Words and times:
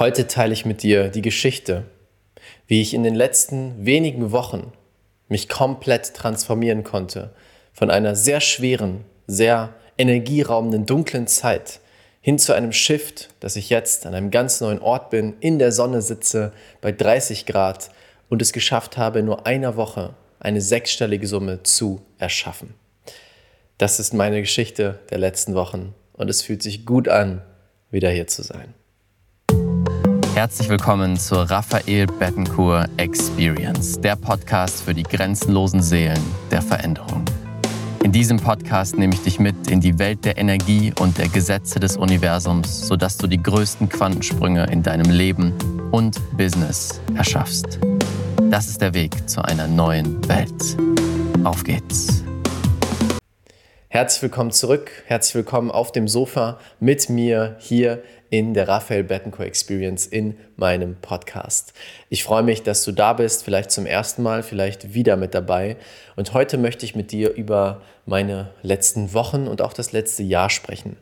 Heute 0.00 0.26
teile 0.26 0.54
ich 0.54 0.64
mit 0.64 0.82
dir 0.82 1.08
die 1.10 1.20
Geschichte, 1.20 1.84
wie 2.66 2.80
ich 2.80 2.94
in 2.94 3.02
den 3.02 3.14
letzten 3.14 3.84
wenigen 3.84 4.32
Wochen 4.32 4.72
mich 5.28 5.46
komplett 5.46 6.14
transformieren 6.14 6.84
konnte 6.84 7.34
von 7.74 7.90
einer 7.90 8.16
sehr 8.16 8.40
schweren, 8.40 9.04
sehr 9.26 9.74
energieraubenden, 9.98 10.86
dunklen 10.86 11.26
Zeit 11.26 11.80
hin 12.22 12.38
zu 12.38 12.54
einem 12.54 12.72
Shift, 12.72 13.28
dass 13.40 13.56
ich 13.56 13.68
jetzt 13.68 14.06
an 14.06 14.14
einem 14.14 14.30
ganz 14.30 14.62
neuen 14.62 14.78
Ort 14.78 15.10
bin, 15.10 15.34
in 15.40 15.58
der 15.58 15.70
Sonne 15.70 16.00
sitze, 16.00 16.54
bei 16.80 16.92
30 16.92 17.44
Grad 17.44 17.90
und 18.30 18.40
es 18.40 18.54
geschafft 18.54 18.96
habe, 18.96 19.18
in 19.18 19.26
nur 19.26 19.46
einer 19.46 19.76
Woche 19.76 20.14
eine 20.38 20.62
sechsstellige 20.62 21.26
Summe 21.26 21.62
zu 21.62 22.00
erschaffen. 22.16 22.72
Das 23.76 24.00
ist 24.00 24.14
meine 24.14 24.40
Geschichte 24.40 24.98
der 25.10 25.18
letzten 25.18 25.54
Wochen 25.54 25.94
und 26.14 26.30
es 26.30 26.40
fühlt 26.40 26.62
sich 26.62 26.86
gut 26.86 27.06
an, 27.06 27.42
wieder 27.90 28.08
hier 28.08 28.28
zu 28.28 28.40
sein. 28.40 28.72
Herzlich 30.40 30.70
willkommen 30.70 31.18
zur 31.18 31.50
Raphael 31.50 32.06
Bettencourt 32.06 32.88
Experience, 32.96 34.00
der 34.00 34.16
Podcast 34.16 34.82
für 34.82 34.94
die 34.94 35.02
grenzenlosen 35.02 35.82
Seelen 35.82 36.22
der 36.50 36.62
Veränderung. 36.62 37.26
In 38.02 38.10
diesem 38.10 38.38
Podcast 38.38 38.96
nehme 38.96 39.12
ich 39.12 39.20
dich 39.20 39.38
mit 39.38 39.70
in 39.70 39.82
die 39.82 39.98
Welt 39.98 40.24
der 40.24 40.38
Energie 40.38 40.94
und 40.98 41.18
der 41.18 41.28
Gesetze 41.28 41.78
des 41.78 41.98
Universums, 41.98 42.88
sodass 42.88 43.18
du 43.18 43.26
die 43.26 43.42
größten 43.42 43.90
Quantensprünge 43.90 44.64
in 44.72 44.82
deinem 44.82 45.10
Leben 45.10 45.52
und 45.90 46.16
Business 46.38 47.02
erschaffst. 47.14 47.78
Das 48.50 48.66
ist 48.66 48.80
der 48.80 48.94
Weg 48.94 49.28
zu 49.28 49.44
einer 49.44 49.66
neuen 49.66 50.26
Welt. 50.26 50.78
Auf 51.44 51.64
geht's! 51.64 52.24
Herzlich 53.92 54.22
willkommen 54.22 54.52
zurück, 54.52 54.90
herzlich 55.06 55.34
willkommen 55.34 55.70
auf 55.70 55.90
dem 55.90 56.06
Sofa 56.08 56.58
mit 56.78 57.10
mir 57.10 57.56
hier 57.58 58.04
in 58.30 58.54
der 58.54 58.68
Raphael 58.68 59.04
Bettencourt 59.04 59.46
Experience 59.46 60.06
in 60.06 60.38
meinem 60.56 60.96
Podcast. 60.96 61.72
Ich 62.08 62.22
freue 62.24 62.44
mich, 62.44 62.62
dass 62.62 62.84
du 62.84 62.92
da 62.92 63.12
bist, 63.12 63.44
vielleicht 63.44 63.72
zum 63.72 63.86
ersten 63.86 64.22
Mal, 64.22 64.42
vielleicht 64.42 64.94
wieder 64.94 65.16
mit 65.16 65.34
dabei. 65.34 65.76
Und 66.16 66.32
heute 66.32 66.56
möchte 66.56 66.86
ich 66.86 66.94
mit 66.94 67.10
dir 67.10 67.34
über 67.34 67.82
meine 68.06 68.50
letzten 68.62 69.12
Wochen 69.12 69.48
und 69.48 69.60
auch 69.60 69.72
das 69.72 69.92
letzte 69.92 70.22
Jahr 70.22 70.48
sprechen. 70.48 70.96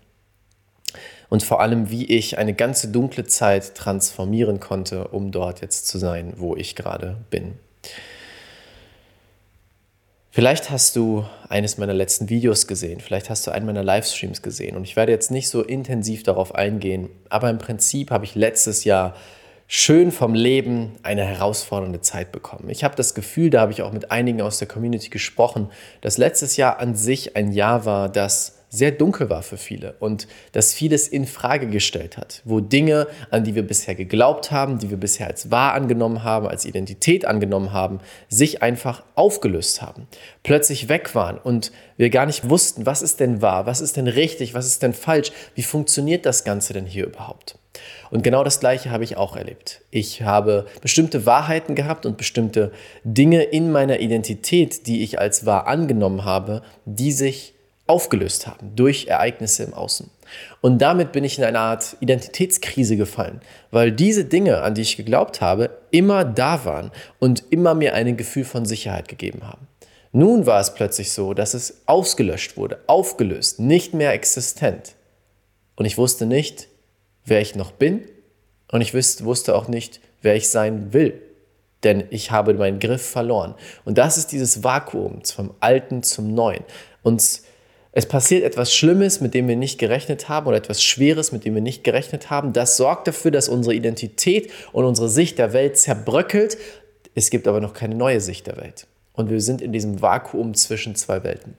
Und 1.29 1.43
vor 1.43 1.61
allem, 1.61 1.91
wie 1.91 2.07
ich 2.07 2.39
eine 2.39 2.55
ganze 2.55 2.89
dunkle 2.89 3.25
Zeit 3.25 3.75
transformieren 3.75 4.61
konnte, 4.61 5.09
um 5.09 5.31
dort 5.31 5.61
jetzt 5.61 5.87
zu 5.87 5.99
sein, 5.99 6.33
wo 6.39 6.57
ich 6.57 6.75
gerade 6.75 7.19
bin. 7.29 7.59
Vielleicht 10.31 10.71
hast 10.71 10.95
du 10.95 11.25
eines 11.49 11.79
meiner 11.79 11.95
letzten 11.95 12.29
Videos 12.29 12.67
gesehen, 12.67 13.01
vielleicht 13.01 13.31
hast 13.31 13.47
du 13.47 13.51
einen 13.51 13.65
meiner 13.65 13.83
Livestreams 13.83 14.43
gesehen 14.43 14.77
und 14.77 14.85
ich 14.85 14.95
werde 14.95 15.11
jetzt 15.11 15.31
nicht 15.31 15.49
so 15.49 15.63
intensiv 15.63 16.23
darauf 16.23 16.55
eingehen, 16.55 17.09
aber 17.31 17.49
im 17.49 17.59
Prinzip 17.59 18.11
habe 18.11 18.27
ich 18.27 18.35
letztes 18.35 18.85
Jahr 18.85 19.15
schön 19.67 20.13
vom 20.13 20.35
Leben 20.35 20.97
eine 21.03 21.25
herausfordernde 21.25 22.03
Zeit 22.03 22.31
bekommen. 22.31 22.69
Ich 22.69 22.85
habe 22.85 22.95
das 22.95 23.15
Gefühl, 23.15 23.51
da 23.51 23.63
habe 23.63 23.73
ich 23.73 23.83
auch 23.83 23.93
mit 23.93 24.11
einigen 24.11 24.43
aus 24.43 24.59
der 24.59 24.69
Community 24.69 25.09
gesprochen, 25.09 25.71
dass 26.03 26.19
letztes 26.19 26.57
Jahr 26.57 26.79
an 26.79 26.95
sich 26.95 27.35
ein 27.37 27.53
Jahr 27.53 27.85
war, 27.87 28.09
das 28.11 28.58
sehr 28.69 28.93
dunkel 28.93 29.31
war 29.31 29.43
für 29.43 29.57
viele 29.57 29.95
und 30.01 30.29
das 30.53 30.75
vieles 30.75 31.09
in 31.09 31.27
Frage 31.27 31.69
gestellt 31.69 32.17
hat, 32.17 32.43
wo 32.45 32.61
Dinge, 32.61 33.07
an 33.31 33.45
die 33.45 33.55
wir 33.55 33.63
bisher 33.63 33.95
geglaubt 33.95 34.51
haben, 34.51 34.79
die 34.79 34.91
wir 34.91 34.97
bisher 34.97 35.27
als 35.27 35.51
wahr 35.51 35.75
angenommen 35.75 36.23
haben, 36.25 36.47
als 36.47 36.65
Identität 36.65 37.25
angenommen 37.25 37.73
haben, 37.73 38.01
sich 38.29 38.63
einfach 38.63 39.03
aufgelöst 39.15 39.81
haben, 39.83 40.07
plötzlich 40.43 40.89
weg 40.89 41.15
waren 41.15 41.39
und 41.39 41.73
wir 41.97 42.11
gar 42.11 42.27
nicht 42.27 42.49
wussten, 42.49 42.87
was 42.87 43.03
ist 43.03 43.21
denn 43.21 43.43
wahr, 43.43 43.67
was 43.67 43.81
ist 43.81 43.97
denn 43.97 44.09
richtig, 44.09 44.55
was 44.55 44.67
ist 44.67 44.83
denn 44.83 44.93
falsch, 44.93 45.33
wie 45.55 45.63
funktioniert 45.63 46.27
das 46.27 46.45
Ganze 46.45 46.73
denn 46.73 46.87
hier 46.87 47.07
überhaupt? 47.07 47.59
Und 48.11 48.23
genau 48.23 48.45
das 48.45 48.61
Gleiche 48.61 48.91
habe 48.91 49.05
ich 49.05 49.17
auch 49.17 49.37
erlebt. 49.37 49.83
Ich 49.91 50.23
habe 50.23 50.67
bestimmte 50.81 51.27
Wahrheiten 51.27 51.75
gehabt 51.75 52.07
und 52.07 52.17
bestimmte 52.17 52.73
Dinge 53.05 53.43
in 53.43 53.71
meiner 53.71 54.01
Identität, 54.01 54.87
die 54.87 55.03
ich 55.03 55.19
als 55.19 55.47
wahr 55.47 55.67
angenommen 55.67 56.25
habe, 56.25 56.63
die 56.85 57.13
sich 57.13 57.55
aufgelöst 57.89 58.47
haben 58.47 58.77
durch 58.77 59.07
Ereignisse 59.07 59.65
im 59.65 59.75
Außen. 59.75 60.11
Und 60.61 60.79
damit 60.79 61.13
bin 61.13 61.25
ich 61.25 61.39
in 61.39 61.45
eine 61.45 61.59
Art 61.59 61.97
Identitätskrise 62.01 62.97
gefallen, 62.97 63.41
weil 63.71 63.91
diese 63.93 64.25
Dinge, 64.25 64.63
an 64.63 64.75
die 64.75 64.83
ich 64.83 64.97
geglaubt 64.97 65.41
habe, 65.41 65.71
immer 65.91 66.25
da 66.25 66.65
waren 66.65 66.91
und 67.19 67.45
immer 67.51 67.75
mir 67.75 67.95
ein 67.95 68.17
Gefühl 68.17 68.45
von 68.45 68.67
Sicherheit 68.67 69.09
gegeben 69.09 69.47
haben. 69.47 69.67
Nun 70.13 70.47
war 70.47 70.61
es 70.61 70.75
plötzlich 70.75 71.13
so, 71.13 71.35
dass 71.35 71.55
es 71.55 71.83
ausgelöscht 71.87 72.57
wurde, 72.57 72.79
aufgelöst, 72.87 73.61
nicht 73.61 73.95
mehr 73.95 74.13
existent. 74.13 74.95
Und 75.77 75.85
ich 75.85 75.99
wusste 75.99 76.27
nicht, 76.27 76.69
wer 77.25 77.41
ich 77.41 77.55
noch 77.55 77.73
bin 77.73 78.03
und 78.73 78.81
ich 78.81 78.95
wusste 78.95 79.55
auch 79.55 79.69
nicht, 79.69 80.01
wer 80.23 80.35
ich 80.35 80.49
sein 80.49 80.93
will. 80.93 81.23
Denn 81.85 82.05
ich 82.11 82.31
habe 82.31 82.55
meinen 82.55 82.81
Griff 82.81 83.07
verloren. 83.07 83.55
Und 83.85 83.99
das 83.99 84.19
ist 84.19 84.33
dieses 84.33 84.65
Vakuum 84.65 85.25
vom 85.25 85.55
Alten 85.61 86.03
zum 86.03 86.35
Neuen. 86.35 86.65
Uns 87.03 87.45
es 87.99 88.07
passiert 88.07 88.45
etwas 88.45 88.73
Schlimmes, 88.73 89.21
mit 89.21 89.35
dem 89.35 89.49
wir 89.49 89.57
nicht 89.57 89.77
gerechnet 89.77 90.29
haben 90.29 90.47
oder 90.47 90.57
etwas 90.57 90.81
Schweres, 90.81 91.33
mit 91.33 91.45
dem 91.45 91.57
wir 91.57 91.63
nicht 91.63 91.83
gerechnet 91.83 92.31
haben. 92.31 92.53
Das 92.53 92.77
sorgt 92.77 93.09
dafür, 93.09 93.33
dass 93.33 93.49
unsere 93.49 93.75
Identität 93.75 94.53
und 94.71 94.85
unsere 94.85 95.09
Sicht 95.09 95.37
der 95.37 95.53
Welt 95.53 95.77
zerbröckelt. 95.77 96.59
Es 97.17 97.29
gibt 97.29 97.49
aber 97.49 97.61
noch 97.61 97.73
keine 97.75 97.97
neue 97.97 98.21
Sicht 98.21 98.47
der 98.47 98.57
Welt. 98.57 98.87
Und 99.15 99.31
wir 99.31 99.41
sind 99.41 99.61
in 99.61 99.73
diesem 99.73 100.01
Vakuum 100.01 100.55
zwischen 100.55 100.95
zwei 100.95 101.25
Welten. 101.25 101.57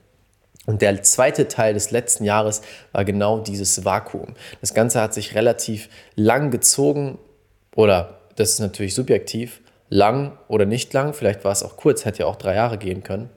Und 0.64 0.80
der 0.80 1.02
zweite 1.02 1.46
Teil 1.46 1.74
des 1.74 1.90
letzten 1.90 2.24
Jahres 2.24 2.62
war 2.92 3.04
genau 3.04 3.40
dieses 3.40 3.84
Vakuum. 3.84 4.34
Das 4.62 4.72
Ganze 4.72 5.02
hat 5.02 5.12
sich 5.12 5.34
relativ 5.34 5.90
lang 6.14 6.50
gezogen 6.50 7.18
oder 7.76 8.18
das 8.36 8.52
ist 8.52 8.60
natürlich 8.60 8.94
subjektiv, 8.94 9.60
lang 9.90 10.38
oder 10.48 10.64
nicht 10.64 10.90
lang, 10.94 11.12
vielleicht 11.12 11.44
war 11.44 11.52
es 11.52 11.62
auch 11.62 11.76
kurz, 11.76 12.06
hätte 12.06 12.20
ja 12.20 12.26
auch 12.26 12.36
drei 12.36 12.54
Jahre 12.54 12.78
gehen 12.78 13.02
können. 13.02 13.28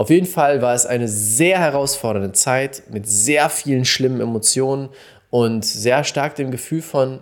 Auf 0.00 0.08
jeden 0.08 0.24
Fall 0.24 0.62
war 0.62 0.72
es 0.72 0.86
eine 0.86 1.08
sehr 1.08 1.58
herausfordernde 1.58 2.32
Zeit 2.32 2.84
mit 2.88 3.06
sehr 3.06 3.50
vielen 3.50 3.84
schlimmen 3.84 4.22
Emotionen 4.22 4.88
und 5.28 5.62
sehr 5.62 6.04
stark 6.04 6.36
dem 6.36 6.50
Gefühl 6.50 6.80
von 6.80 7.20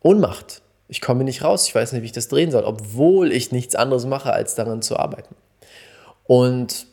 Ohnmacht. 0.00 0.62
Ich 0.86 1.00
komme 1.00 1.24
nicht 1.24 1.42
raus, 1.42 1.66
ich 1.66 1.74
weiß 1.74 1.90
nicht, 1.90 2.02
wie 2.02 2.06
ich 2.06 2.12
das 2.12 2.28
drehen 2.28 2.52
soll, 2.52 2.62
obwohl 2.62 3.32
ich 3.32 3.50
nichts 3.50 3.74
anderes 3.74 4.06
mache, 4.06 4.32
als 4.32 4.54
daran 4.54 4.80
zu 4.80 4.96
arbeiten. 4.96 5.34
Und 6.22 6.86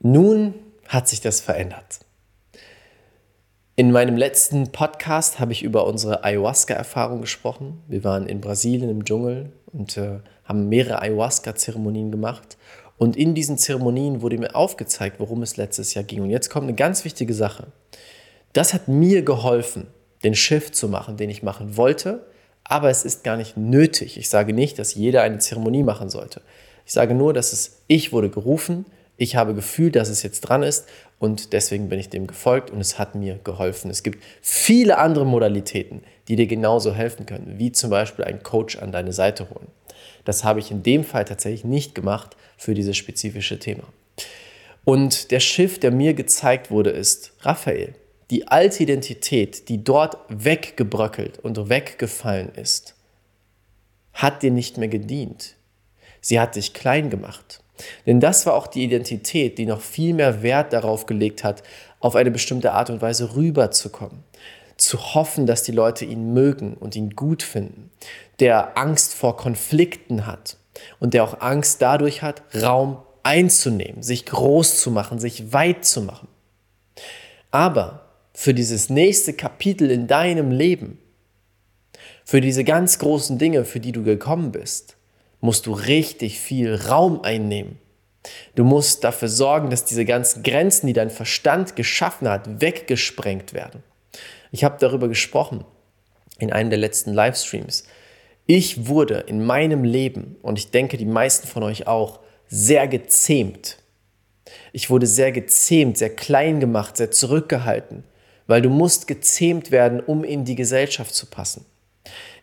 nun 0.00 0.52
hat 0.86 1.08
sich 1.08 1.22
das 1.22 1.40
verändert. 1.40 2.00
In 3.74 3.90
meinem 3.90 4.18
letzten 4.18 4.70
Podcast 4.70 5.40
habe 5.40 5.52
ich 5.52 5.62
über 5.62 5.86
unsere 5.86 6.24
Ayahuasca-Erfahrung 6.24 7.22
gesprochen. 7.22 7.82
Wir 7.88 8.04
waren 8.04 8.26
in 8.26 8.42
Brasilien 8.42 8.90
im 8.90 9.06
Dschungel 9.06 9.50
und 9.72 9.96
äh, 9.96 10.18
haben 10.44 10.68
mehrere 10.68 11.00
Ayahuasca-Zeremonien 11.00 12.10
gemacht. 12.10 12.58
Und 13.02 13.16
in 13.16 13.34
diesen 13.34 13.58
Zeremonien 13.58 14.22
wurde 14.22 14.38
mir 14.38 14.54
aufgezeigt, 14.54 15.18
worum 15.18 15.42
es 15.42 15.56
letztes 15.56 15.92
Jahr 15.92 16.04
ging. 16.04 16.22
Und 16.22 16.30
jetzt 16.30 16.50
kommt 16.50 16.68
eine 16.68 16.76
ganz 16.76 17.04
wichtige 17.04 17.34
Sache. 17.34 17.66
Das 18.52 18.72
hat 18.74 18.86
mir 18.86 19.22
geholfen, 19.22 19.88
den 20.22 20.36
Shift 20.36 20.76
zu 20.76 20.86
machen, 20.86 21.16
den 21.16 21.28
ich 21.28 21.42
machen 21.42 21.76
wollte, 21.76 22.24
aber 22.62 22.90
es 22.90 23.04
ist 23.04 23.24
gar 23.24 23.36
nicht 23.36 23.56
nötig. 23.56 24.18
Ich 24.18 24.28
sage 24.28 24.52
nicht, 24.52 24.78
dass 24.78 24.94
jeder 24.94 25.22
eine 25.22 25.40
Zeremonie 25.40 25.82
machen 25.82 26.10
sollte. 26.10 26.42
Ich 26.86 26.92
sage 26.92 27.12
nur, 27.12 27.32
dass 27.32 27.52
es, 27.52 27.82
ich 27.88 28.12
wurde 28.12 28.30
gerufen, 28.30 28.86
ich 29.16 29.34
habe 29.34 29.52
gefühlt, 29.52 29.96
dass 29.96 30.08
es 30.08 30.22
jetzt 30.22 30.42
dran 30.42 30.62
ist 30.62 30.86
und 31.18 31.52
deswegen 31.52 31.88
bin 31.88 31.98
ich 31.98 32.08
dem 32.08 32.28
gefolgt 32.28 32.70
und 32.70 32.80
es 32.80 33.00
hat 33.00 33.16
mir 33.16 33.40
geholfen. 33.42 33.90
Es 33.90 34.04
gibt 34.04 34.22
viele 34.42 34.98
andere 34.98 35.26
Modalitäten, 35.26 36.04
die 36.28 36.36
dir 36.36 36.46
genauso 36.46 36.94
helfen 36.94 37.26
können, 37.26 37.54
wie 37.58 37.72
zum 37.72 37.90
Beispiel 37.90 38.24
einen 38.24 38.44
Coach 38.44 38.78
an 38.78 38.92
deine 38.92 39.12
Seite 39.12 39.50
holen. 39.50 39.66
Das 40.24 40.44
habe 40.44 40.60
ich 40.60 40.70
in 40.70 40.82
dem 40.82 41.04
Fall 41.04 41.24
tatsächlich 41.24 41.64
nicht 41.64 41.94
gemacht 41.94 42.36
für 42.56 42.74
dieses 42.74 42.96
spezifische 42.96 43.58
Thema. 43.58 43.84
Und 44.84 45.30
der 45.30 45.40
Shift, 45.40 45.82
der 45.82 45.90
mir 45.90 46.14
gezeigt 46.14 46.70
wurde, 46.70 46.90
ist, 46.90 47.32
Raphael, 47.40 47.94
die 48.30 48.48
alte 48.48 48.82
Identität, 48.82 49.68
die 49.68 49.84
dort 49.84 50.16
weggebröckelt 50.28 51.38
und 51.38 51.68
weggefallen 51.68 52.50
ist, 52.54 52.94
hat 54.12 54.42
dir 54.42 54.50
nicht 54.50 54.78
mehr 54.78 54.88
gedient. 54.88 55.54
Sie 56.20 56.40
hat 56.40 56.56
dich 56.56 56.72
klein 56.72 57.10
gemacht. 57.10 57.62
Denn 58.06 58.20
das 58.20 58.46
war 58.46 58.54
auch 58.54 58.66
die 58.66 58.84
Identität, 58.84 59.58
die 59.58 59.66
noch 59.66 59.80
viel 59.80 60.14
mehr 60.14 60.42
Wert 60.42 60.72
darauf 60.72 61.06
gelegt 61.06 61.42
hat, 61.44 61.62
auf 62.00 62.16
eine 62.16 62.30
bestimmte 62.30 62.72
Art 62.72 62.90
und 62.90 63.02
Weise 63.02 63.34
rüberzukommen 63.34 64.24
zu 64.82 65.14
hoffen, 65.14 65.46
dass 65.46 65.62
die 65.62 65.72
Leute 65.72 66.04
ihn 66.04 66.32
mögen 66.32 66.74
und 66.74 66.96
ihn 66.96 67.10
gut 67.10 67.42
finden, 67.42 67.90
der 68.40 68.76
Angst 68.76 69.14
vor 69.14 69.36
Konflikten 69.36 70.26
hat 70.26 70.56
und 71.00 71.14
der 71.14 71.24
auch 71.24 71.40
Angst 71.40 71.82
dadurch 71.82 72.22
hat, 72.22 72.42
Raum 72.60 72.98
einzunehmen, 73.22 74.02
sich 74.02 74.26
groß 74.26 74.80
zu 74.80 74.90
machen, 74.90 75.18
sich 75.18 75.52
weit 75.52 75.84
zu 75.84 76.02
machen. 76.02 76.28
Aber 77.50 78.08
für 78.34 78.54
dieses 78.54 78.88
nächste 78.88 79.34
Kapitel 79.34 79.90
in 79.90 80.06
deinem 80.06 80.50
Leben, 80.50 80.98
für 82.24 82.40
diese 82.40 82.64
ganz 82.64 82.98
großen 82.98 83.38
Dinge, 83.38 83.64
für 83.64 83.80
die 83.80 83.92
du 83.92 84.02
gekommen 84.02 84.52
bist, 84.52 84.96
musst 85.40 85.66
du 85.66 85.72
richtig 85.72 86.40
viel 86.40 86.74
Raum 86.74 87.22
einnehmen. 87.22 87.78
Du 88.54 88.64
musst 88.64 89.04
dafür 89.04 89.28
sorgen, 89.28 89.70
dass 89.70 89.84
diese 89.84 90.04
ganzen 90.04 90.42
Grenzen, 90.42 90.86
die 90.86 90.92
dein 90.92 91.10
Verstand 91.10 91.76
geschaffen 91.76 92.28
hat, 92.28 92.60
weggesprengt 92.60 93.52
werden. 93.52 93.82
Ich 94.52 94.64
habe 94.64 94.76
darüber 94.78 95.08
gesprochen, 95.08 95.64
in 96.38 96.52
einem 96.52 96.70
der 96.70 96.78
letzten 96.78 97.12
Livestreams. 97.12 97.84
Ich 98.46 98.86
wurde 98.86 99.24
in 99.26 99.44
meinem 99.44 99.82
Leben, 99.82 100.36
und 100.42 100.58
ich 100.58 100.70
denke 100.70 100.98
die 100.98 101.06
meisten 101.06 101.48
von 101.48 101.62
euch 101.62 101.86
auch, 101.86 102.20
sehr 102.48 102.86
gezähmt. 102.86 103.78
Ich 104.72 104.90
wurde 104.90 105.06
sehr 105.06 105.32
gezähmt, 105.32 105.96
sehr 105.96 106.14
klein 106.14 106.60
gemacht, 106.60 106.98
sehr 106.98 107.10
zurückgehalten, 107.10 108.04
weil 108.46 108.60
du 108.60 108.68
musst 108.68 109.06
gezähmt 109.06 109.70
werden, 109.70 110.00
um 110.00 110.22
in 110.22 110.44
die 110.44 110.56
Gesellschaft 110.56 111.14
zu 111.14 111.26
passen. 111.26 111.64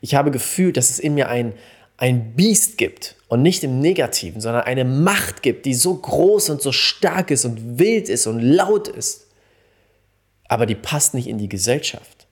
Ich 0.01 0.15
habe 0.15 0.31
gefühlt, 0.31 0.77
dass 0.77 0.89
es 0.89 0.97
in 0.97 1.13
mir 1.13 1.29
ein, 1.29 1.53
ein 1.97 2.35
Biest 2.35 2.79
gibt 2.79 3.17
und 3.27 3.43
nicht 3.43 3.63
im 3.63 3.81
Negativen, 3.81 4.41
sondern 4.41 4.63
eine 4.63 4.85
Macht 4.85 5.43
gibt, 5.43 5.67
die 5.67 5.75
so 5.75 5.93
groß 5.93 6.49
und 6.49 6.61
so 6.61 6.71
stark 6.71 7.29
ist 7.29 7.45
und 7.45 7.77
wild 7.77 8.09
ist 8.09 8.25
und 8.25 8.39
laut 8.39 8.87
ist, 8.87 9.28
aber 10.49 10.65
die 10.65 10.75
passt 10.75 11.13
nicht 11.13 11.27
in 11.27 11.37
die 11.37 11.47
Gesellschaft. 11.47 12.27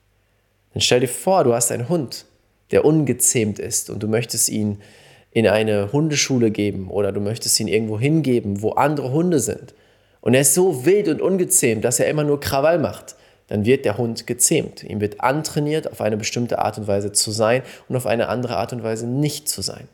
Dann 0.74 0.82
stell 0.82 1.00
dir 1.00 1.08
vor, 1.08 1.44
du 1.44 1.54
hast 1.54 1.72
einen 1.72 1.88
Hund, 1.88 2.26
der 2.70 2.84
ungezähmt 2.84 3.58
ist 3.58 3.88
und 3.88 4.02
du 4.02 4.08
möchtest 4.08 4.50
ihn 4.50 4.82
in 5.30 5.46
eine 5.46 5.92
Hundeschule 5.92 6.50
geben 6.50 6.90
oder 6.90 7.12
du 7.12 7.20
möchtest 7.20 7.58
ihn 7.60 7.68
irgendwo 7.68 7.98
hingeben, 7.98 8.60
wo 8.60 8.72
andere 8.72 9.12
Hunde 9.12 9.40
sind. 9.40 9.72
Und 10.20 10.34
er 10.34 10.40
ist 10.40 10.54
so 10.54 10.84
wild 10.84 11.08
und 11.08 11.22
ungezähmt, 11.22 11.84
dass 11.84 12.00
er 12.00 12.08
immer 12.08 12.24
nur 12.24 12.40
Krawall 12.40 12.78
macht. 12.78 13.14
Dann 13.46 13.64
wird 13.64 13.84
der 13.84 13.96
Hund 13.96 14.26
gezähmt. 14.26 14.82
Ihm 14.82 15.00
wird 15.00 15.20
antrainiert, 15.20 15.90
auf 15.90 16.00
eine 16.00 16.16
bestimmte 16.16 16.58
Art 16.58 16.76
und 16.76 16.86
Weise 16.86 17.12
zu 17.12 17.30
sein 17.30 17.62
und 17.88 17.96
auf 17.96 18.06
eine 18.06 18.28
andere 18.28 18.56
Art 18.56 18.72
und 18.72 18.82
Weise 18.82 19.06
nicht 19.06 19.48
zu 19.48 19.62
sein. 19.62 19.88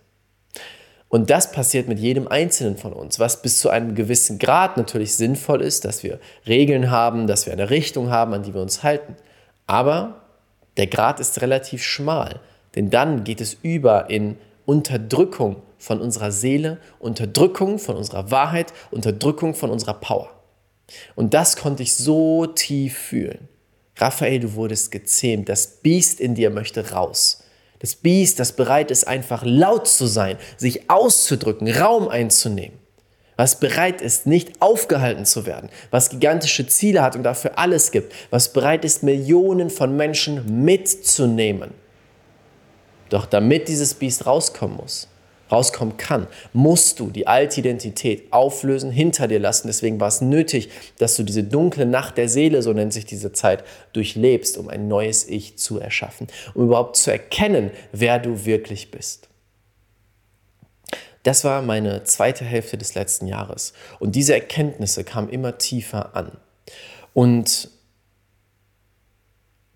Und 1.14 1.31
das 1.31 1.52
passiert 1.52 1.87
mit 1.87 2.00
jedem 2.00 2.26
Einzelnen 2.26 2.76
von 2.76 2.93
uns, 2.93 3.20
was 3.20 3.40
bis 3.40 3.61
zu 3.61 3.70
einem 3.70 3.94
gewissen 3.94 4.40
Grad 4.40 4.76
natürlich 4.76 5.14
sinnvoll 5.14 5.62
ist, 5.62 5.84
dass 5.84 6.02
wir 6.02 6.19
Regeln 6.44 6.90
haben, 6.90 7.28
dass 7.28 7.46
wir 7.46 7.52
eine 7.52 7.70
Richtung 7.70 8.11
haben, 8.11 8.34
an 8.34 8.43
die 8.43 8.52
wir 8.52 8.61
uns 8.61 8.82
halten. 8.82 9.14
Aber 9.69 10.22
der 10.76 10.88
Grad 10.88 11.20
ist 11.20 11.40
relativ 11.40 11.84
schmal, 11.84 12.40
denn 12.75 12.90
dann 12.90 13.22
geht 13.22 13.40
es 13.40 13.56
über 13.62 14.11
in 14.11 14.38
Unterdrückung 14.66 15.62
von 15.78 16.00
unserer 16.00 16.32
Seele, 16.32 16.78
Unterdrückung 16.99 17.78
von 17.78 17.94
unserer 17.94 18.32
Wahrheit, 18.32 18.72
Unterdrückung 18.90 19.55
von 19.55 19.70
unserer 19.70 19.94
Power. 19.94 20.31
Und 21.14 21.32
das 21.32 21.55
konnte 21.55 21.84
ich 21.84 21.94
so 21.94 22.46
tief 22.46 22.99
fühlen. 22.99 23.49
Raphael, 23.99 24.40
du 24.40 24.55
wurdest 24.55 24.90
gezähmt. 24.90 25.49
Das 25.49 25.76
Biest 25.81 26.19
in 26.19 26.34
dir 26.34 26.50
möchte 26.50 26.90
raus. 26.90 27.44
Das 27.78 27.96
Biest, 27.96 28.40
das 28.40 28.52
bereit 28.52 28.90
ist, 28.90 29.06
einfach 29.06 29.42
laut 29.44 29.86
zu 29.86 30.06
sein, 30.06 30.38
sich 30.56 30.90
auszudrücken, 30.90 31.70
Raum 31.70 32.08
einzunehmen. 32.08 32.78
Was 33.36 33.58
bereit 33.58 34.00
ist, 34.00 34.26
nicht 34.26 34.62
aufgehalten 34.62 35.24
zu 35.24 35.44
werden, 35.44 35.68
was 35.90 36.10
gigantische 36.10 36.66
Ziele 36.68 37.02
hat 37.02 37.16
und 37.16 37.24
dafür 37.24 37.58
alles 37.58 37.90
gibt, 37.90 38.12
was 38.30 38.52
bereit 38.52 38.84
ist, 38.84 39.02
Millionen 39.02 39.70
von 39.70 39.96
Menschen 39.96 40.64
mitzunehmen. 40.64 41.72
Doch 43.08 43.26
damit 43.26 43.68
dieses 43.68 43.94
Biest 43.94 44.26
rauskommen 44.26 44.76
muss, 44.76 45.08
rauskommen 45.50 45.96
kann, 45.96 46.26
musst 46.52 47.00
du 47.00 47.11
die 47.11 47.26
alte 47.26 47.61
Identität 47.61 48.32
auflösen, 48.32 48.91
hinter 48.91 49.29
dir 49.29 49.38
lassen. 49.38 49.67
Deswegen 49.67 50.00
war 50.00 50.08
es 50.08 50.20
nötig, 50.20 50.70
dass 50.99 51.17
du 51.17 51.23
diese 51.23 51.44
dunkle 51.44 51.87
Nacht 51.87 52.17
der 52.17 52.29
Seele, 52.29 52.62
so 52.62 52.73
nennt 52.73 52.93
sich 52.93 53.06
diese 53.06 53.32
Zeit, 53.32 53.64
durchlebst, 53.93 54.58
um 54.58 54.69
ein 54.69 54.88
neues 54.88 55.29
Ich 55.29 55.58
zu 55.58 55.79
erschaffen, 55.79 56.26
um 56.55 56.64
überhaupt 56.64 56.96
zu 56.96 57.11
erkennen, 57.11 57.70
wer 57.93 58.19
du 58.19 58.44
wirklich 58.44 58.91
bist. 58.91 59.29
Das 61.25 61.43
war 61.43 61.62
meine 61.62 62.05
zweite 62.05 62.44
Hälfte 62.44 62.76
des 62.76 62.94
letzten 62.94 63.26
Jahres. 63.26 63.73
Und 63.99 64.14
diese 64.14 64.35
Erkenntnisse 64.35 65.05
kamen 65.05 65.31
immer 65.31 65.56
tiefer 65.56 66.14
an. 66.14 66.32
Und 67.14 67.70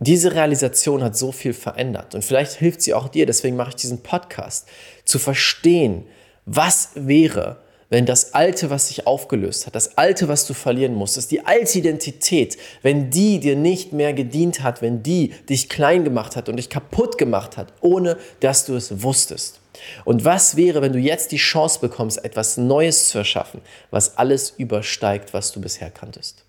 diese 0.01 0.35
Realisation 0.35 1.03
hat 1.03 1.17
so 1.17 1.33
viel 1.33 1.53
verändert 1.53 2.15
und 2.15 2.25
vielleicht 2.25 2.53
hilft 2.53 2.83
sie 2.83 2.95
auch 2.95 3.09
dir, 3.09 3.27
deswegen 3.27 3.57
mache 3.57 3.71
ich 3.71 3.77
diesen 3.77 4.03
Podcast, 4.03 4.69
zu 5.05 5.19
verstehen, 5.19 6.07
was 6.45 6.91
wäre, 6.95 7.57
wenn 7.91 8.07
das 8.07 8.35
Alte, 8.35 8.71
was 8.71 8.89
sich 8.89 9.07
aufgelöst 9.07 9.67
hat, 9.67 9.75
das 9.75 9.97
Alte, 9.97 10.29
was 10.29 10.47
du 10.47 10.55
verlieren 10.55 10.95
musstest, 10.95 11.31
die 11.31 11.45
alte 11.47 11.79
Identität, 11.79 12.59
wenn 12.83 13.11
die 13.11 13.41
dir 13.41 13.57
nicht 13.57 13.93
mehr 13.93 14.13
gedient 14.13 14.63
hat, 14.63 14.83
wenn 14.83 15.03
die 15.03 15.31
dich 15.49 15.69
klein 15.69 16.05
gemacht 16.05 16.37
hat 16.37 16.49
und 16.49 16.57
dich 16.57 16.69
kaputt 16.69 17.17
gemacht 17.19 17.57
hat, 17.57 17.73
ohne 17.81 18.19
dass 18.41 18.67
du 18.67 18.77
es 18.77 19.03
wusstest. 19.03 19.61
Und 20.05 20.25
was 20.25 20.57
wäre, 20.57 20.83
wenn 20.83 20.93
du 20.93 20.99
jetzt 20.99 21.33
die 21.33 21.37
Chance 21.37 21.81
bekommst, 21.81 22.25
etwas 22.25 22.57
Neues 22.57 23.09
zu 23.09 23.19
erschaffen, 23.19 23.63
was 23.91 24.19
alles 24.19 24.51
übersteigt, 24.51 25.33
was 25.33 25.53
du 25.53 25.61
bisher 25.61 25.91
kanntest? 25.91 26.45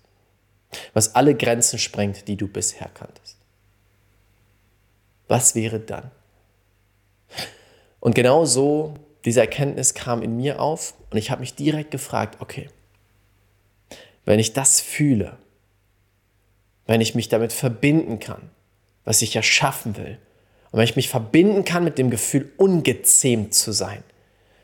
Was 0.92 1.14
alle 1.14 1.34
Grenzen 1.34 1.78
sprengt, 1.78 2.28
die 2.28 2.36
du 2.36 2.48
bisher 2.48 2.88
kanntest? 2.92 3.39
Was 5.30 5.54
wäre 5.54 5.78
dann? 5.78 6.10
Und 8.00 8.16
genau 8.16 8.46
so, 8.46 8.94
diese 9.24 9.38
Erkenntnis 9.38 9.94
kam 9.94 10.22
in 10.22 10.36
mir 10.36 10.60
auf 10.60 10.94
und 11.08 11.18
ich 11.18 11.30
habe 11.30 11.42
mich 11.42 11.54
direkt 11.54 11.92
gefragt, 11.92 12.38
okay, 12.40 12.68
wenn 14.24 14.40
ich 14.40 14.54
das 14.54 14.80
fühle, 14.80 15.38
wenn 16.86 17.00
ich 17.00 17.14
mich 17.14 17.28
damit 17.28 17.52
verbinden 17.52 18.18
kann, 18.18 18.50
was 19.04 19.22
ich 19.22 19.32
ja 19.34 19.42
schaffen 19.44 19.96
will, 19.96 20.18
und 20.72 20.78
wenn 20.78 20.84
ich 20.84 20.96
mich 20.96 21.08
verbinden 21.08 21.64
kann 21.64 21.84
mit 21.84 21.96
dem 21.96 22.10
Gefühl, 22.10 22.50
ungezähmt 22.56 23.54
zu 23.54 23.70
sein, 23.70 24.02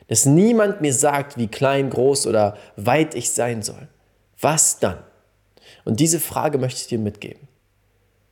dass 0.08 0.26
niemand 0.26 0.80
mir 0.80 0.92
sagt, 0.92 1.38
wie 1.38 1.46
klein, 1.46 1.90
groß 1.90 2.26
oder 2.26 2.56
weit 2.74 3.14
ich 3.14 3.30
sein 3.30 3.62
soll, 3.62 3.86
was 4.40 4.80
dann? 4.80 4.98
Und 5.84 6.00
diese 6.00 6.19
Frage 6.19 6.58
möchte 6.58 6.80
ich 6.80 6.88
dir 6.88 6.98
mitgeben 6.98 7.46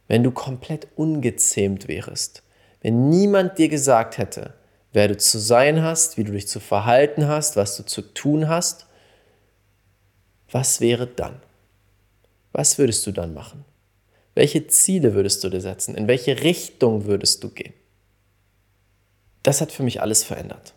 wenn 0.08 0.22
du 0.22 0.30
komplett 0.30 0.88
ungezähmt 0.96 1.88
wärest, 1.88 2.42
wenn 2.80 3.08
niemand 3.08 3.58
dir 3.58 3.68
gesagt 3.68 4.18
hätte, 4.18 4.54
wer 4.92 5.08
du 5.08 5.16
zu 5.16 5.38
sein 5.38 5.82
hast, 5.82 6.18
wie 6.18 6.24
du 6.24 6.32
dich 6.32 6.48
zu 6.48 6.60
verhalten 6.60 7.28
hast, 7.28 7.56
was 7.56 7.76
du 7.76 7.84
zu 7.84 8.02
tun 8.02 8.48
hast, 8.48 8.86
was 10.50 10.80
wäre 10.80 11.06
dann? 11.06 11.40
Was 12.52 12.78
würdest 12.78 13.06
du 13.06 13.12
dann 13.12 13.34
machen? 13.34 13.64
Welche 14.34 14.66
Ziele 14.66 15.14
würdest 15.14 15.42
du 15.42 15.48
dir 15.48 15.60
setzen? 15.60 15.94
In 15.94 16.08
welche 16.08 16.42
Richtung 16.42 17.06
würdest 17.06 17.42
du 17.42 17.48
gehen? 17.48 17.72
Das 19.42 19.60
hat 19.60 19.72
für 19.72 19.82
mich 19.82 20.00
alles 20.00 20.24
verändert. 20.24 20.74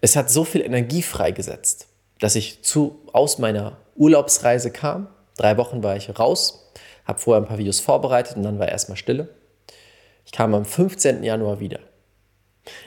Es 0.00 0.16
hat 0.16 0.30
so 0.30 0.44
viel 0.44 0.60
Energie 0.60 1.02
freigesetzt, 1.02 1.88
dass 2.20 2.36
ich 2.36 2.62
zu, 2.62 3.00
aus 3.12 3.38
meiner 3.38 3.78
Urlaubsreise 3.96 4.70
kam. 4.70 5.08
Drei 5.36 5.56
Wochen 5.56 5.82
war 5.82 5.96
ich 5.96 6.18
raus, 6.18 6.67
habe 7.08 7.18
vorher 7.18 7.42
ein 7.42 7.48
paar 7.48 7.58
Videos 7.58 7.80
vorbereitet 7.80 8.36
und 8.36 8.44
dann 8.44 8.58
war 8.58 8.68
erstmal 8.68 8.96
Stille. 8.96 9.28
Ich 10.24 10.32
kam 10.32 10.54
am 10.54 10.64
15. 10.64 11.24
Januar 11.24 11.58
wieder. 11.58 11.80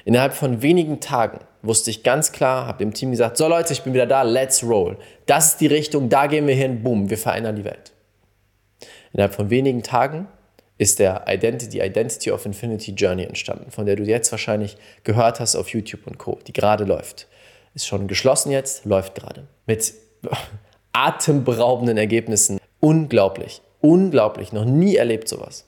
Innerhalb 0.05 0.33
von 0.33 0.61
wenigen 0.61 0.99
Tagen 0.99 1.39
wusste 1.63 1.89
ich 1.89 2.03
ganz 2.03 2.31
klar, 2.31 2.67
habe 2.67 2.77
dem 2.77 2.93
Team 2.93 3.11
gesagt, 3.11 3.37
so 3.37 3.47
Leute, 3.47 3.73
ich 3.73 3.81
bin 3.81 3.93
wieder 3.93 4.05
da, 4.05 4.21
let's 4.21 4.63
roll. 4.63 4.97
Das 5.25 5.47
ist 5.47 5.61
die 5.61 5.67
Richtung, 5.67 6.07
da 6.07 6.27
gehen 6.27 6.47
wir 6.47 6.55
hin, 6.55 6.83
boom, 6.83 7.09
wir 7.09 7.17
verändern 7.17 7.55
die 7.55 7.65
Welt. 7.65 7.91
Innerhalb 9.11 9.33
von 9.33 9.49
wenigen 9.49 9.83
Tagen 9.83 10.27
ist 10.77 10.99
der 10.99 11.25
Identity, 11.27 11.79
Identity 11.79 12.31
of 12.31 12.45
Infinity 12.45 12.91
Journey 12.91 13.23
entstanden, 13.23 13.71
von 13.71 13.85
der 13.85 13.95
du 13.95 14.03
jetzt 14.03 14.31
wahrscheinlich 14.31 14.77
gehört 15.03 15.39
hast 15.39 15.55
auf 15.55 15.69
YouTube 15.69 16.07
und 16.07 16.17
Co., 16.17 16.39
die 16.47 16.53
gerade 16.53 16.85
läuft. 16.85 17.27
Ist 17.73 17.87
schon 17.87 18.07
geschlossen 18.07 18.51
jetzt, 18.51 18.85
läuft 18.85 19.15
gerade. 19.15 19.47
Mit 19.65 19.93
atemberaubenden 20.93 21.97
Ergebnissen. 21.97 22.59
Unglaublich. 22.79 23.61
Unglaublich, 23.81 24.53
noch 24.53 24.65
nie 24.65 24.95
erlebt 24.95 25.27
sowas. 25.27 25.65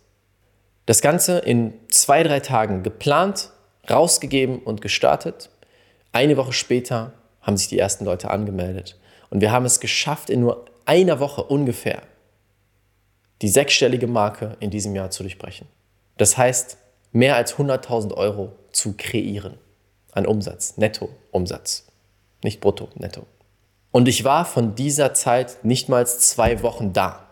Das 0.85 1.01
Ganze 1.01 1.39
in 1.39 1.73
zwei, 1.89 2.23
drei 2.23 2.39
Tagen 2.39 2.83
geplant, 2.83 3.51
rausgegeben 3.89 4.59
und 4.59 4.81
gestartet. 4.81 5.49
Eine 6.11 6.37
Woche 6.37 6.53
später 6.53 7.13
haben 7.41 7.57
sich 7.57 7.69
die 7.69 7.79
ersten 7.79 8.05
Leute 8.05 8.29
angemeldet. 8.29 8.97
Und 9.29 9.41
wir 9.41 9.51
haben 9.51 9.65
es 9.65 9.79
geschafft, 9.79 10.29
in 10.29 10.41
nur 10.41 10.65
einer 10.85 11.19
Woche 11.19 11.43
ungefähr 11.43 12.03
die 13.41 13.49
sechsstellige 13.49 14.07
Marke 14.07 14.55
in 14.59 14.69
diesem 14.69 14.95
Jahr 14.95 15.09
zu 15.09 15.23
durchbrechen. 15.23 15.67
Das 16.17 16.37
heißt, 16.37 16.77
mehr 17.11 17.35
als 17.35 17.55
100.000 17.55 18.13
Euro 18.13 18.53
zu 18.71 18.93
kreieren 18.97 19.57
an 20.11 20.25
Umsatz, 20.25 20.77
Netto-Umsatz, 20.77 21.87
nicht 22.43 22.61
brutto, 22.61 22.89
netto. 22.95 23.25
Und 23.91 24.07
ich 24.07 24.23
war 24.23 24.45
von 24.45 24.75
dieser 24.75 25.13
Zeit 25.13 25.63
nicht 25.63 25.89
mal 25.89 26.05
zwei 26.07 26.61
Wochen 26.61 26.93
da. 26.93 27.27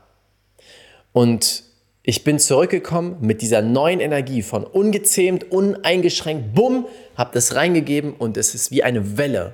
Und 1.14 1.64
ich 2.04 2.24
bin 2.24 2.40
zurückgekommen 2.40 3.18
mit 3.22 3.42
dieser 3.42 3.62
neuen 3.62 4.00
Energie 4.00 4.42
von 4.42 4.64
ungezähmt, 4.64 5.52
uneingeschränkt, 5.52 6.56
bumm, 6.56 6.88
habe 7.16 7.32
das 7.34 7.56
reingegeben 7.56 8.14
und 8.14 8.38
es 8.38 8.56
ist 8.56 8.72
wie 8.72 8.84
eine 8.84 9.18
Welle 9.18 9.54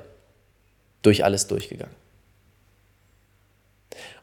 durch 1.02 1.26
alles 1.26 1.48
durchgegangen. 1.48 1.96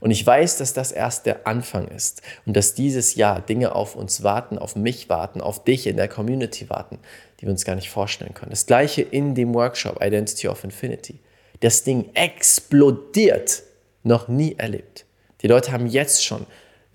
Und 0.01 0.11
ich 0.11 0.27
weiß, 0.27 0.59
dass 0.59 0.73
das 0.73 0.93
erst 0.93 1.27
der 1.27 1.47
Anfang 1.47 1.89
ist 1.89 2.23
und 2.47 2.57
dass 2.57 2.75
dieses 2.75 3.15
Jahr 3.15 3.41
Dinge 3.41 3.75
auf 3.75 3.97
uns 3.97 4.23
warten, 4.23 4.59
auf 4.59 4.77
mich 4.77 5.09
warten, 5.09 5.41
auf 5.41 5.65
dich 5.65 5.87
in 5.87 5.97
der 5.97 6.09
Community 6.09 6.69
warten, 6.69 6.99
die 7.41 7.47
wir 7.47 7.51
uns 7.51 7.65
gar 7.65 7.75
nicht 7.75 7.91
vorstellen 7.91 8.35
können. 8.35 8.51
Das 8.51 8.67
gleiche 8.67 9.03
in 9.03 9.35
dem 9.35 9.55
Workshop 9.55 10.03
Identity 10.03 10.49
of 10.49 10.65
Infinity. 10.65 11.21
Das 11.61 11.85
Ding 11.85 12.11
explodiert, 12.15 13.63
noch 14.03 14.29
nie 14.29 14.55
erlebt. 14.59 15.07
Die 15.41 15.49
Leute 15.49 15.73
haben 15.73 15.87
jetzt 15.87 16.25
schon 16.25 16.47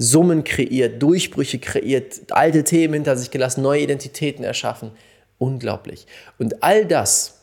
Summen 0.01 0.45
kreiert, 0.45 1.03
Durchbrüche 1.03 1.59
kreiert, 1.59 2.31
alte 2.31 2.63
Themen 2.63 2.93
hinter 2.95 3.17
sich 3.17 3.31
gelassen, 3.31 3.61
neue 3.61 3.81
Identitäten 3.81 4.45
erschaffen. 4.45 4.91
Unglaublich. 5.37 6.07
Und 6.37 6.63
all 6.63 6.85
das 6.85 7.41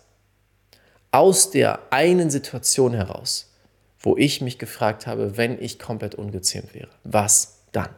aus 1.11 1.51
der 1.51 1.81
einen 1.91 2.31
Situation 2.31 2.95
heraus, 2.95 3.53
wo 4.01 4.17
ich 4.17 4.41
mich 4.41 4.59
gefragt 4.59 5.07
habe, 5.07 5.37
wenn 5.37 5.61
ich 5.63 5.79
komplett 5.79 6.15
ungezähmt 6.15 6.75
wäre, 6.75 6.89
was 7.05 7.59
dann? 7.73 7.91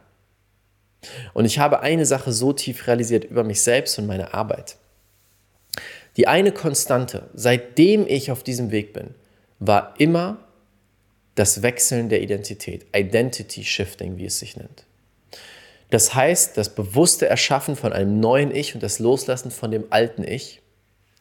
Und 1.33 1.45
ich 1.45 1.59
habe 1.59 1.79
eine 1.79 2.05
Sache 2.05 2.33
so 2.33 2.51
tief 2.51 2.85
realisiert 2.85 3.23
über 3.23 3.45
mich 3.45 3.61
selbst 3.61 3.97
und 3.97 4.07
meine 4.07 4.33
Arbeit. 4.33 4.75
Die 6.17 6.27
eine 6.27 6.51
Konstante, 6.51 7.29
seitdem 7.33 8.05
ich 8.05 8.29
auf 8.29 8.43
diesem 8.43 8.71
Weg 8.71 8.91
bin, 8.91 9.15
war 9.59 9.93
immer 9.99 10.48
das 11.39 11.61
Wechseln 11.61 12.09
der 12.09 12.21
Identität, 12.21 12.85
Identity 12.93 13.63
Shifting, 13.63 14.17
wie 14.17 14.25
es 14.25 14.39
sich 14.39 14.57
nennt. 14.57 14.83
Das 15.89 16.13
heißt, 16.13 16.57
das 16.57 16.75
bewusste 16.75 17.27
Erschaffen 17.27 17.77
von 17.77 17.93
einem 17.93 18.19
neuen 18.19 18.53
Ich 18.53 18.75
und 18.75 18.83
das 18.83 18.99
Loslassen 18.99 19.49
von 19.49 19.71
dem 19.71 19.85
alten 19.89 20.23
Ich 20.23 20.61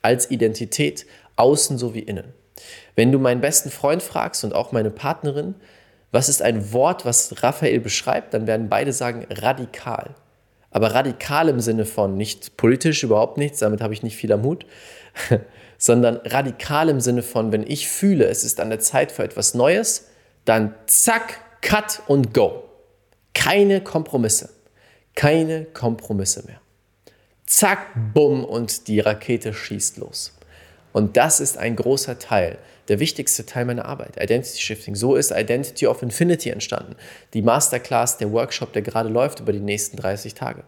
als 0.03 0.29
Identität, 0.29 1.07
außen 1.37 1.79
sowie 1.79 2.01
innen. 2.01 2.35
Wenn 2.97 3.13
du 3.13 3.21
meinen 3.21 3.41
besten 3.41 3.71
Freund 3.71 4.03
fragst 4.03 4.43
und 4.43 4.57
auch 4.57 4.73
meine 4.73 4.91
Partnerin, 4.91 5.55
was 6.11 6.29
ist 6.29 6.43
ein 6.43 6.73
Wort, 6.73 7.05
was 7.05 7.45
Raphael 7.45 7.79
beschreibt, 7.79 8.35
dann 8.35 8.49
werden 8.49 8.69
beide 8.69 8.93
sagen 8.93 9.25
radikal. 9.31 10.17
Aber 10.73 10.95
radikal 10.95 11.49
im 11.49 11.61
Sinne 11.61 11.85
von 11.85 12.17
nicht 12.17 12.57
politisch, 12.57 13.05
überhaupt 13.05 13.39
nichts, 13.39 13.61
damit 13.61 13.81
habe 13.81 13.95
ich 13.95 14.03
nicht 14.03 14.17
viel 14.17 14.33
am 14.33 14.43
Hut, 14.43 14.67
sondern 15.79 16.17
radikal 16.25 16.89
im 16.89 17.01
Sinne 17.01 17.23
von, 17.23 17.53
wenn 17.53 17.65
ich 17.65 17.89
fühle, 17.89 18.27
es 18.27 18.43
ist 18.43 18.59
an 18.59 18.71
der 18.71 18.81
Zeit 18.81 19.13
für 19.13 19.23
etwas 19.23 19.55
Neues, 19.55 20.08
dann 20.49 20.75
zack, 20.87 21.61
cut 21.61 22.03
und 22.07 22.33
go. 22.33 22.65
Keine 23.35 23.81
Kompromisse. 23.83 24.51
Keine 25.15 25.65
Kompromisse 25.65 26.47
mehr. 26.47 26.61
Zack, 27.47 27.89
bumm 28.15 28.45
und 28.45 28.89
die 28.89 29.01
Rakete 29.01 29.53
schießt 29.53 29.99
los. 29.99 30.37
Und 30.93 31.17
das 31.17 31.41
ist 31.41 31.59
ein 31.59 31.77
großer 31.77 32.19
Teil, 32.19 32.59
der 32.89 32.99
wichtigste 32.99 33.45
Teil 33.45 33.67
meiner 33.67 33.85
Arbeit, 33.85 34.17
Identity 34.21 34.61
Shifting. 34.61 34.95
So 34.95 35.17
ist 35.17 35.31
Identity 35.31 35.87
of 35.87 36.03
Infinity 36.03 36.51
entstanden. 36.51 36.97
Die 37.35 37.43
Masterclass, 37.43 38.19
der 38.19 38.33
Workshop, 38.33 38.73
der 38.73 38.83
gerade 38.83 39.09
läuft 39.09 39.41
über 39.41 39.53
die 39.53 39.61
nächsten 39.61 39.97
30 39.97 40.35
Tage 40.35 40.65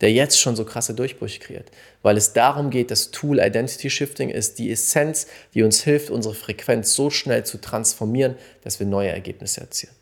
der 0.00 0.12
jetzt 0.12 0.40
schon 0.40 0.56
so 0.56 0.64
krasse 0.64 0.94
Durchbrüche 0.94 1.40
kreiert, 1.40 1.70
weil 2.02 2.16
es 2.16 2.32
darum 2.32 2.70
geht, 2.70 2.90
das 2.90 3.10
Tool 3.10 3.40
Identity 3.40 3.90
Shifting 3.90 4.30
ist 4.30 4.58
die 4.58 4.70
Essenz, 4.70 5.26
die 5.54 5.62
uns 5.62 5.82
hilft, 5.82 6.10
unsere 6.10 6.34
Frequenz 6.34 6.94
so 6.94 7.10
schnell 7.10 7.44
zu 7.44 7.60
transformieren, 7.60 8.36
dass 8.62 8.78
wir 8.78 8.86
neue 8.86 9.10
Ergebnisse 9.10 9.60
erzielen. 9.60 9.94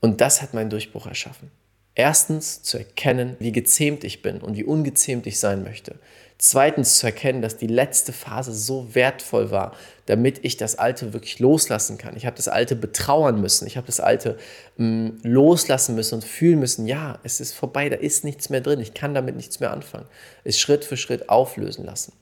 Und 0.00 0.20
das 0.20 0.42
hat 0.42 0.54
meinen 0.54 0.70
Durchbruch 0.70 1.06
erschaffen. 1.06 1.50
Erstens 1.94 2.62
zu 2.62 2.78
erkennen, 2.78 3.36
wie 3.40 3.50
gezähmt 3.50 4.04
ich 4.04 4.22
bin 4.22 4.40
und 4.40 4.56
wie 4.56 4.64
ungezähmt 4.64 5.26
ich 5.26 5.40
sein 5.40 5.64
möchte. 5.64 5.96
Zweitens 6.40 6.98
zu 6.98 7.06
erkennen, 7.06 7.42
dass 7.42 7.56
die 7.56 7.66
letzte 7.66 8.12
Phase 8.12 8.54
so 8.54 8.94
wertvoll 8.94 9.50
war, 9.50 9.74
damit 10.06 10.44
ich 10.44 10.56
das 10.56 10.78
Alte 10.78 11.12
wirklich 11.12 11.40
loslassen 11.40 11.98
kann. 11.98 12.16
Ich 12.16 12.26
habe 12.26 12.36
das 12.36 12.46
Alte 12.46 12.76
betrauern 12.76 13.40
müssen. 13.40 13.66
Ich 13.66 13.76
habe 13.76 13.88
das 13.88 13.98
Alte 13.98 14.38
mh, 14.76 14.86
mm, 14.86 15.18
loslassen 15.24 15.96
müssen 15.96 16.14
und 16.14 16.24
fühlen 16.24 16.60
müssen, 16.60 16.86
ja, 16.86 17.18
es 17.24 17.40
ist 17.40 17.54
vorbei, 17.54 17.88
da 17.88 17.96
ist 17.96 18.24
nichts 18.24 18.50
mehr 18.50 18.60
drin. 18.60 18.78
Ich 18.78 18.94
kann 18.94 19.14
damit 19.14 19.34
nichts 19.34 19.58
mehr 19.58 19.72
anfangen. 19.72 20.06
Es 20.44 20.60
Schritt 20.60 20.84
für 20.84 20.96
Schritt 20.96 21.28
auflösen 21.28 21.84
lassen. 21.84 22.12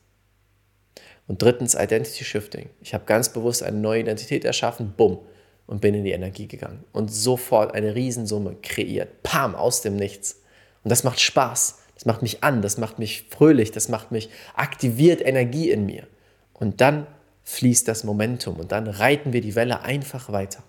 Und 1.26 1.42
drittens 1.42 1.75
Identity 1.75 2.25
Shifting. 2.25 2.70
Ich 2.80 2.94
habe 2.94 3.04
ganz 3.04 3.28
bewusst 3.28 3.62
eine 3.62 3.76
neue 3.76 4.00
Identität 4.00 4.46
erschaffen, 4.46 4.94
bumm, 4.96 5.18
und 5.66 5.80
bin 5.80 5.94
in 5.94 6.04
die 6.04 6.12
Energie 6.12 6.46
gegangen 6.46 6.85
und 6.92 7.12
sofort 7.12 7.75
eine 7.75 7.94
Riesensumme 7.94 8.56
kreiert, 8.62 9.23
pam, 9.23 9.54
aus 9.54 9.82
dem 9.82 9.96
Nichts. 9.96 10.40
Und 10.85 10.90
das 10.90 11.04
macht 11.04 11.20
Spaß. 11.20 11.80
Macht 12.07 12.23
mich 12.23 12.45
an, 12.45 12.63
das 12.63 12.79
macht 12.79 12.99
mich 12.99 13.27
fröhlich, 13.31 13.73
das 13.73 13.89
macht 13.89 14.13
mich 14.13 14.31
aktiviert 14.55 15.21
Energie 15.21 15.71
in 15.71 15.85
mir. 15.85 16.07
Und 16.55 16.81
dann 16.81 17.07
fließt 17.43 17.87
das 17.89 18.05
Momentum 18.05 18.57
und 18.57 18.73
dann 18.73 18.87
reiten 18.87 19.33
wir 19.33 19.41
die 19.41 19.57
Welle 19.57 19.83
einfach 19.83 20.31
weiter. 20.31 20.63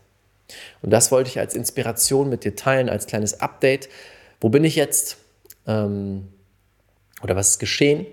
Und 0.82 0.89
das 0.89 1.12
wollte 1.12 1.29
ich 1.29 1.39
als 1.39 1.53
Inspiration 1.53 2.29
mit 2.29 2.44
dir 2.44 2.56
teilen, 2.56 2.89
als 2.89 3.06
kleines 3.06 3.39
Update. 3.39 3.88
Wo 4.41 4.50
bin 4.50 4.63
ich 4.63 4.75
jetzt? 4.75 5.17
Ähm, 5.67 6.27
oder 7.22 7.36
was 7.36 7.50
ist 7.51 7.60
geschehen? 7.60 8.08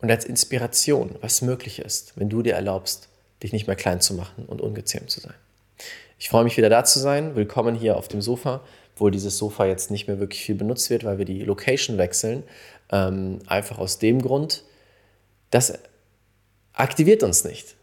Und 0.00 0.10
als 0.10 0.24
Inspiration, 0.24 1.16
was 1.20 1.42
möglich 1.42 1.78
ist, 1.78 2.12
wenn 2.16 2.28
du 2.28 2.42
dir 2.42 2.54
erlaubst, 2.54 3.08
dich 3.42 3.52
nicht 3.52 3.66
mehr 3.66 3.76
klein 3.76 4.00
zu 4.00 4.14
machen 4.14 4.44
und 4.46 4.60
ungezähmt 4.60 5.10
zu 5.10 5.20
sein. 5.20 5.34
Ich 6.18 6.28
freue 6.28 6.44
mich 6.44 6.56
wieder 6.56 6.70
da 6.70 6.84
zu 6.84 6.98
sein. 6.98 7.36
Willkommen 7.36 7.74
hier 7.74 7.96
auf 7.96 8.08
dem 8.08 8.22
Sofa, 8.22 8.62
obwohl 8.96 9.10
dieses 9.10 9.36
Sofa 9.36 9.66
jetzt 9.66 9.90
nicht 9.90 10.08
mehr 10.08 10.18
wirklich 10.18 10.42
viel 10.42 10.54
benutzt 10.54 10.88
wird, 10.88 11.04
weil 11.04 11.18
wir 11.18 11.26
die 11.26 11.42
Location 11.42 11.98
wechseln. 11.98 12.42
Ähm, 12.90 13.40
einfach 13.46 13.78
aus 13.78 13.98
dem 13.98 14.22
Grund, 14.22 14.64
das 15.50 15.78
aktiviert 16.72 17.22
uns 17.22 17.44
nicht. 17.44 17.76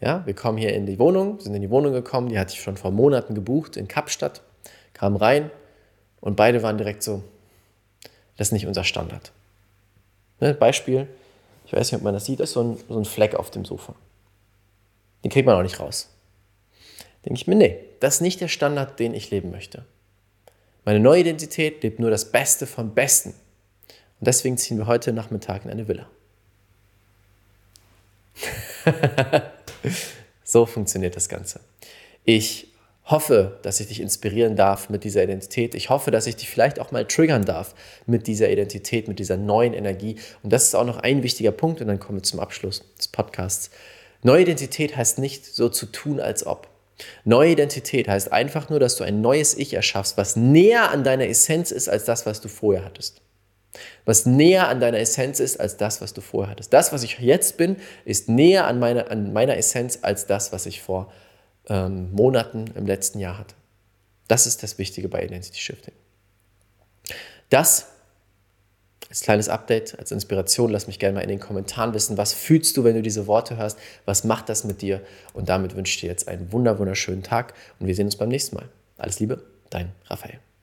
Ja, 0.00 0.26
wir 0.26 0.34
kommen 0.34 0.58
hier 0.58 0.74
in 0.74 0.84
die 0.84 0.98
Wohnung, 0.98 1.38
sind 1.40 1.54
in 1.54 1.62
die 1.62 1.70
Wohnung 1.70 1.92
gekommen, 1.92 2.28
die 2.28 2.38
hatte 2.38 2.52
ich 2.52 2.60
schon 2.60 2.76
vor 2.76 2.90
Monaten 2.90 3.34
gebucht 3.34 3.76
in 3.76 3.88
Kapstadt, 3.88 4.42
kamen 4.92 5.16
rein 5.16 5.50
und 6.20 6.36
beide 6.36 6.62
waren 6.62 6.76
direkt 6.76 7.02
so, 7.02 7.22
das 8.36 8.48
ist 8.48 8.52
nicht 8.52 8.66
unser 8.66 8.84
Standard. 8.84 9.32
Ne, 10.40 10.52
Beispiel, 10.52 11.06
ich 11.64 11.72
weiß 11.72 11.92
nicht, 11.92 11.98
ob 11.98 12.04
man 12.04 12.12
das 12.12 12.26
sieht, 12.26 12.40
ist 12.40 12.52
so 12.52 12.62
ein, 12.62 12.78
so 12.88 12.98
ein 12.98 13.04
Fleck 13.04 13.36
auf 13.36 13.50
dem 13.50 13.64
Sofa. 13.64 13.94
Den 15.24 15.30
kriegt 15.30 15.46
man 15.46 15.56
auch 15.56 15.62
nicht 15.62 15.80
raus 15.80 16.10
denke 17.26 17.40
ich 17.40 17.46
mir, 17.46 17.56
nee, 17.56 17.78
das 18.00 18.16
ist 18.16 18.20
nicht 18.20 18.40
der 18.40 18.48
Standard, 18.48 18.98
den 18.98 19.12
ich 19.12 19.30
leben 19.30 19.50
möchte. 19.50 19.84
Meine 20.86 21.00
neue 21.00 21.22
Identität 21.22 21.82
lebt 21.82 21.98
nur 21.98 22.10
das 22.10 22.30
Beste 22.30 22.64
vom 22.64 22.94
Besten. 22.94 23.30
Und 23.30 24.28
deswegen 24.28 24.56
ziehen 24.56 24.78
wir 24.78 24.86
heute 24.86 25.12
Nachmittag 25.12 25.64
in 25.64 25.70
eine 25.72 25.88
Villa. 25.88 26.08
so 30.44 30.64
funktioniert 30.64 31.16
das 31.16 31.28
Ganze. 31.28 31.58
Ich 32.24 32.72
hoffe, 33.04 33.58
dass 33.62 33.80
ich 33.80 33.88
dich 33.88 33.98
inspirieren 33.98 34.54
darf 34.54 34.88
mit 34.88 35.02
dieser 35.02 35.24
Identität. 35.24 35.74
Ich 35.74 35.90
hoffe, 35.90 36.12
dass 36.12 36.28
ich 36.28 36.36
dich 36.36 36.48
vielleicht 36.48 36.78
auch 36.78 36.92
mal 36.92 37.04
triggern 37.04 37.44
darf 37.44 37.74
mit 38.06 38.28
dieser 38.28 38.48
Identität, 38.48 39.08
mit 39.08 39.18
dieser 39.18 39.36
neuen 39.36 39.74
Energie. 39.74 40.14
Und 40.44 40.52
das 40.52 40.66
ist 40.66 40.76
auch 40.76 40.86
noch 40.86 40.98
ein 40.98 41.24
wichtiger 41.24 41.50
Punkt. 41.50 41.80
Und 41.80 41.88
dann 41.88 41.98
kommen 41.98 42.18
wir 42.18 42.22
zum 42.22 42.38
Abschluss 42.38 42.84
des 42.96 43.08
Podcasts. 43.08 43.70
Neue 44.22 44.42
Identität 44.42 44.96
heißt 44.96 45.18
nicht 45.18 45.46
so 45.46 45.68
zu 45.68 45.86
tun, 45.86 46.20
als 46.20 46.46
ob. 46.46 46.68
Neue 47.24 47.52
Identität 47.52 48.08
heißt 48.08 48.32
einfach 48.32 48.70
nur, 48.70 48.80
dass 48.80 48.96
du 48.96 49.04
ein 49.04 49.20
neues 49.20 49.54
Ich 49.54 49.74
erschaffst, 49.74 50.16
was 50.16 50.36
näher 50.36 50.90
an 50.90 51.04
deiner 51.04 51.28
Essenz 51.28 51.70
ist 51.70 51.88
als 51.88 52.04
das, 52.04 52.26
was 52.26 52.40
du 52.40 52.48
vorher 52.48 52.84
hattest. 52.84 53.20
Was 54.06 54.24
näher 54.24 54.68
an 54.68 54.80
deiner 54.80 54.98
Essenz 54.98 55.38
ist 55.38 55.60
als 55.60 55.76
das, 55.76 56.00
was 56.00 56.14
du 56.14 56.22
vorher 56.22 56.50
hattest. 56.50 56.72
Das, 56.72 56.92
was 56.92 57.02
ich 57.02 57.18
jetzt 57.18 57.58
bin, 57.58 57.76
ist 58.04 58.28
näher 58.28 58.66
an, 58.66 58.78
meine, 58.78 59.10
an 59.10 59.32
meiner 59.32 59.56
Essenz 59.56 59.98
als 60.02 60.26
das, 60.26 60.52
was 60.52 60.64
ich 60.64 60.80
vor 60.80 61.12
ähm, 61.68 62.12
Monaten 62.12 62.66
im 62.74 62.86
letzten 62.86 63.18
Jahr 63.18 63.38
hatte. 63.38 63.54
Das 64.28 64.46
ist 64.46 64.62
das 64.62 64.78
Wichtige 64.78 65.08
bei 65.08 65.24
Identity 65.24 65.60
Shifting. 65.60 65.94
Das 67.50 67.88
als 69.08 69.20
kleines 69.20 69.48
Update, 69.48 69.98
als 69.98 70.10
Inspiration, 70.10 70.70
lass 70.70 70.86
mich 70.86 70.98
gerne 70.98 71.14
mal 71.14 71.20
in 71.20 71.28
den 71.28 71.40
Kommentaren 71.40 71.94
wissen, 71.94 72.16
was 72.16 72.32
fühlst 72.32 72.76
du, 72.76 72.84
wenn 72.84 72.96
du 72.96 73.02
diese 73.02 73.26
Worte 73.26 73.56
hörst, 73.56 73.78
was 74.04 74.24
macht 74.24 74.48
das 74.48 74.64
mit 74.64 74.82
dir 74.82 75.00
und 75.32 75.48
damit 75.48 75.76
wünsche 75.76 75.94
ich 75.94 76.00
dir 76.00 76.10
jetzt 76.10 76.28
einen 76.28 76.50
wunderschönen 76.52 77.22
Tag 77.22 77.54
und 77.78 77.86
wir 77.86 77.94
sehen 77.94 78.06
uns 78.06 78.16
beim 78.16 78.28
nächsten 78.28 78.56
Mal. 78.56 78.68
Alles 78.98 79.20
Liebe, 79.20 79.42
dein 79.70 79.92
Raphael. 80.06 80.45